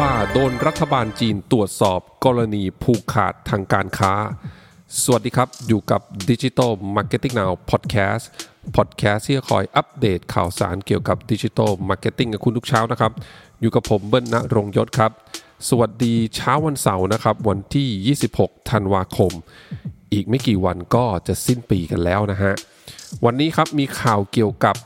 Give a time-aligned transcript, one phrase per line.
[0.00, 4.12] บาโดนรัฐบาลจีนตรวจสอบกรณีผูกขาดทางการค้า
[5.02, 6.00] สวัสดีครับอยู่กับ
[6.30, 8.24] Digital Marketing Now Podcast
[8.76, 13.12] Podcast ที่จะคอยอัปเดตข่าวสารเกี่ยวกับ Digital Marketing กับคุณทุกเช้านะครับ
[13.60, 15.12] อยู่กับผมเบิ้ลณรงค์ยศครับ
[15.68, 19.32] สวัสดีเช้าวันเสาร์นะครับ วันที่ 26 ธันวาคม
[20.12, 22.52] อีกไม่กี่วันก็จะสิ้นปีกันแล้วนะฮะ
[23.24, 24.76] วันนี้ครับมีข่าวเกี่ยวกับ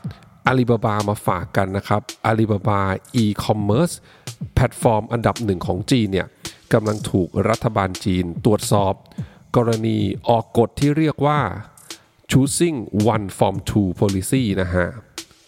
[0.47, 2.81] อาลีบาบามาฝากกันนะครับอาลีบาบา
[3.23, 3.95] e-commerce
[4.55, 6.27] แพลตฟอร์มอันดับหนึ่งของจีนเนี่ย
[6.73, 8.93] กำลังถูกรัฐบาลจีนตรวจสอบ
[9.55, 9.97] กรณี
[10.29, 11.39] ออกกฎที่เรียกว่า
[12.31, 12.77] choosing
[13.13, 14.87] one from two policy นะฮะ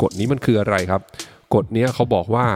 [0.01, 1.01] กฎนี้มันคืออะไรครับ
[1.53, 2.47] กฎนี้เขาบอกว่า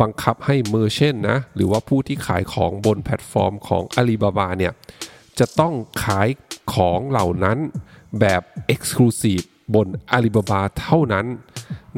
[0.00, 4.72] บังคับให้ merchant นะ หรือว่าผู้ที่ขายของบนแพลตฟอร์มของอาลีบาบาเนี่ย
[5.38, 6.28] จะต้องขาย
[6.74, 7.58] ของเหล่านั้น
[8.20, 8.42] แบบ
[8.74, 11.26] Exclusive บน Alibaba เท่านั้น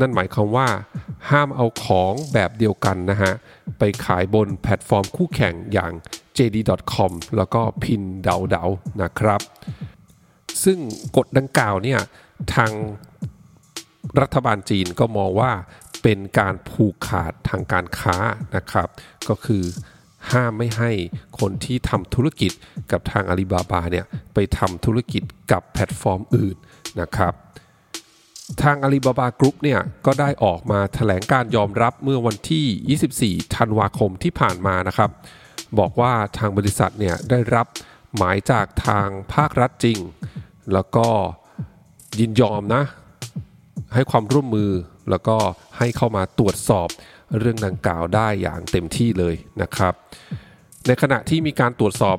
[0.00, 0.68] นั่นหมายความว่า
[1.30, 3.32] ห้ามเอาของแบบเดียวกันนะฮะ
[3.78, 5.92] ไปขายบนแพลตฟอร์มคู่แข่งอย่าง
[6.38, 8.64] JD.com แล้วก็ Pinduoduo
[9.02, 9.40] นะครับ
[10.64, 10.78] ซึ่ง
[11.16, 12.00] กฎดังกล่าวเนี่ย
[12.54, 12.72] ทาง
[14.20, 15.52] รัฐบาลจีนก็มองว่า
[16.02, 18.16] เป็นการผูกขาดทางการค้า
[18.56, 18.88] นะครับ
[19.28, 19.64] ก็คือ
[20.32, 20.90] ห้ามไม่ให้
[21.40, 22.52] คนที่ทำธุรกิจ
[22.92, 25.22] กับทางอาลีบาบาเนี่ยไปทำธุรกิจ
[25.52, 26.56] กับแพลตฟอร์มอื่น
[27.00, 27.34] นะครับ
[28.62, 35.10] ทางอาลีบาบากรุ๊ปเนี่ยก็ได้ออกมาแถลงการณ์ยอมรับเมื่อวันที่ 24 ธันวาคมที่ผ่านมานะครับ
[35.78, 37.66] บอกว่าทางบริษัทเนี่ยได้รับ
[38.16, 39.98] หมายจากทางภาครัฐจริง
[40.72, 41.08] แล้วก็
[42.20, 42.82] ยินยอมนะ
[43.94, 44.70] ให้ความร่วมมือ
[45.10, 45.36] แล้วก็
[45.78, 46.88] ให้เข้ามาตรวจสอบ
[47.38, 49.94] เรื่องดังกล่าวได้อย่างเต็มที่เลยนะครับ
[50.86, 52.18] ในขณะที่มีการตรวจสอบ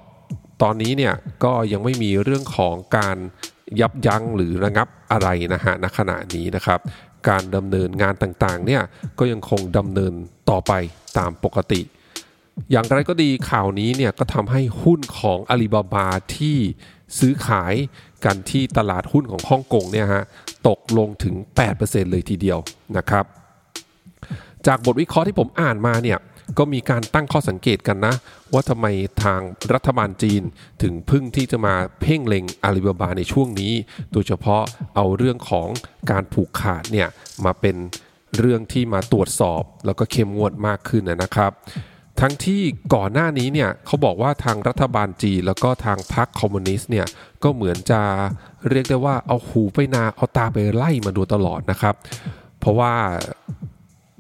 [0.62, 3.18] ตอนนี้เนี่ยก็ยังไม่มีเรื่องของการ
[3.82, 6.80] ยับยั้งหรือระงับอะไรนะฮะณขณะนี้นะครับ
[7.30, 8.82] การดำเนินงานต่างๆเนี่ย
[9.20, 10.14] ก็ยังคงดำเนิน
[10.50, 10.74] ต่อไป
[11.18, 11.82] ตามปกติ
[12.72, 16.58] อย่างไรก็ดีข่าวนี้เนี่ยก็ทำให้หุ้นของอาลีบาบาที่
[17.20, 17.74] ซื้อขาย
[18.26, 20.24] กันที่ตลาดหุ้นของฮ่องกงเนี่ยฮะ
[20.68, 21.36] ตกลงถึง
[21.74, 22.60] 8%เลยทีเดียว
[22.98, 23.26] นะครับ
[24.68, 26.18] จากบทวิเคราะห์ที่ผมอ่านมาเนี่ย
[26.58, 28.16] ก็มีการตั้งข้อสังเกตกันนะ
[28.54, 28.86] ว่าทำไม
[29.24, 29.42] ทาง
[29.74, 30.42] รัฐบาลจีน
[30.82, 33.74] ถึงพึ่งที่จะมาเพ่งเล็งอาลีบาบาในช่วงนี้
[34.12, 34.64] โดยเฉพาะ
[34.96, 35.68] เอาเรื่องของ
[36.12, 37.08] การผูกขาดเนี่ย
[37.46, 37.76] มาเป็น
[38.40, 41.52] เรื่องที่มาตรวจสอบแล้วก็เข้มงวดมากขึ้นนะครับ
[42.22, 42.62] ทั้งที่
[42.96, 47.08] ก่อนหน้านี้เนี่ยเขาบอกว่าทางรัฐบาลจีนแล้วก็ทางพรรคคอมมิวนิสต์เนี่ย
[47.44, 48.02] ก็เหมือนจะ
[48.70, 51.96] เรียกได้ว่าเอาหูไปนาเอาตาไปไร่มาโดยตลอดนะครับ
[52.60, 52.94] เพราะว่า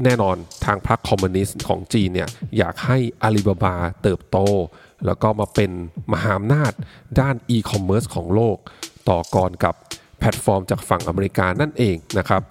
[0.03, 0.35] แน่นอน
[0.65, 4.37] ทางพรรคคอมมิวนิสต์ของจีนเนี่ยอยากให้อาลีบาบาเติบโต
[5.05, 5.71] แล้วก็มาเป็น
[6.13, 6.71] มหาอำนาจ
[7.19, 8.57] ด้านอีคอมเมิร์ซของโลก
[9.09, 9.75] ต่อกรกับ
[10.19, 12.41] แพลตฟอร์มจากฝั่งอเมริกานั่นเองนะครับ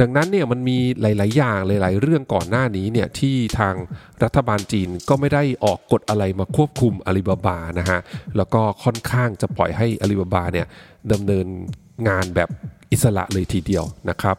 [0.00, 3.74] ดังนั้นเนี่ยมันมีหลาย ๆ อย่างหลาย ๆ เรื่องก่อนหน้านี้เนี่ยที่ทาง
[4.22, 8.00] รัฐบาลจีนก็ไม่ได้ออกกฎอะไรมาควบคุมอาลีบาบานะฮะ
[8.36, 10.66] แล้วก็ค่อนข้างจะปล่อยให้อาลีบาบาเนี่ย
[11.12, 11.46] ดำเนิน
[12.08, 12.48] งานแบบ
[12.92, 14.36] อิสระเลยทีเดียวนะครับ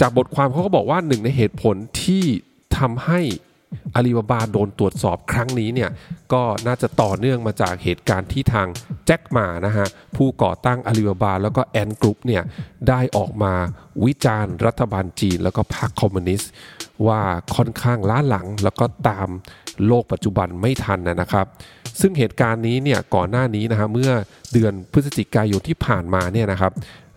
[0.00, 2.24] จากบทความเขาก็บอกว่าหนึ่งในเหตุผลที่
[2.78, 3.20] ทำให้
[3.94, 5.90] อาลีบาบาโดนตรวจสอบครั้งนี้เนี่ย
[6.32, 8.66] ก็น่าจะต่อเนื่องมาจากเหตุการณ์ที่ทาง
[9.06, 9.86] แจ็คหมานะฮะ
[10.16, 12.42] ผู้ก่อตั้งอาลีบาบาแล้วก็แอนกรุ๊ปเนี่ย
[12.88, 13.54] ได้ออกมา
[14.04, 16.50] วิจารณ์รัฐบาลจีน แล้วก็พรรคคอมมิวนิสต์
[17.06, 17.20] ว่า
[17.56, 19.28] ค่อนข้างล้าหลัง แล้วก็ตาม
[19.86, 21.46] โลกปัจจุบันไม่ทันนะครับ
[22.00, 24.12] ซึ่งเหตุการณ์นี้เนี่ยก่อนหน้านี้นะฮะเมื่อ
[24.52, 26.72] เดือนพฤศจิกายนที่ผ่านมาเนี่ยนะครับ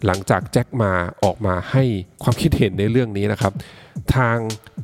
[0.06, 0.92] หลังจากแจ็คมา
[1.24, 1.84] ออกมาให้
[2.24, 3.54] ความคิดเห็นในเรื่องนี้นะครับ
[4.16, 4.38] ทาง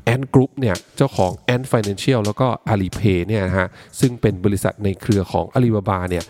[0.06, 3.68] Ant Group เนี่ยเจ้าของ Ant Financial แล้วก็ Alipay เนี่ยนะฮะ
[4.00, 6.24] ซึ่งเป็นบริษัทในเครือของอาลีบาบาเนี่ย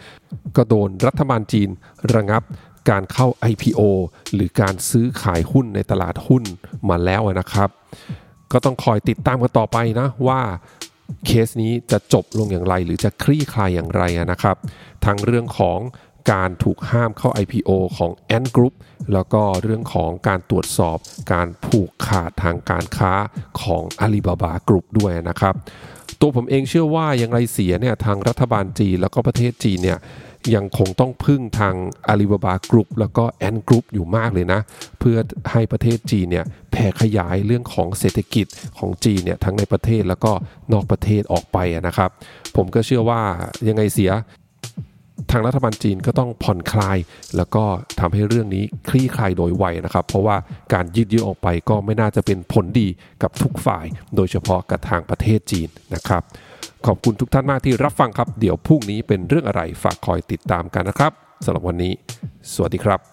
[0.56, 1.70] ก็โดนรัฐบาลจีน
[2.16, 2.44] ระงับ
[2.90, 3.82] การเข้า IPO
[4.34, 6.44] หรือการซื้อขายหุ้นในตลาดหุ้น
[6.90, 7.70] มาแล้วนะครับ
[8.52, 10.42] ก็ต้องคอยติดตามกันต่อไปนะว่า
[11.26, 14.58] เคสนี้จะจบลงอย่างไรหรือจะคลี่คลายอย่างไรนะครับ
[15.06, 15.80] ทั้งเรื่องของ
[16.32, 18.74] การถูกห้ามเข้า IPO ของ Ant Group
[19.14, 20.98] แล้วก็เรื่องของการตรวจสอบ
[21.34, 23.14] การผูกขาดทางการค้า
[23.62, 25.56] ของ Alibaba Group ด้วยนะครับ
[26.22, 30.00] ตัวผมเองเชื่อว่าอย่างไรเสียเนี่ยทางรัฐบาลจีนแล้วก็ประเทศจีนเนี่ย
[30.56, 31.76] ยังคงต้องพึ่งทาง
[32.12, 34.60] Alibaba Group แล้วก็ Ant Group อยู่มากเลยนะ
[35.00, 35.18] เพื่อ
[35.52, 38.46] ให้ประเทศจีนเนี่ยแผ่ขยายเรื่องของเศรษฐกิจ
[38.78, 40.32] ของจีนเนี่ยทั้งในประเทศแล้วก็
[40.74, 42.10] นอกประเทศออกไปนะครับ
[42.56, 43.22] ผมก็เชื่อว่า
[43.68, 44.12] ยังไงเสีย
[45.32, 46.98] ทางรัฐบาลจีนก็ต้องผ่อนคลาย
[47.38, 47.64] แล้วก็
[48.00, 50.38] ทำให้เรื่องนี้คลี่คลายโดยไวนะครับ เพราะว่า
[50.74, 52.88] การยืดเยื้อออกไปก็ไม่น่าจะเป็นผลดี
[53.24, 56.24] กับทุกฝ่าย โดยเฉพาะกับทางประเทศจีนนะครับ
[56.86, 61.12] ขอบคุณทุกท่านมากที่รับฟังครับ เดี๋ยวพรุ่งนี้เป็นเรื่องอะไรฝากคอยติดตามกันนะครับ
[61.46, 61.94] สำหรับวันนี้
[62.54, 63.13] สวัสดีครับ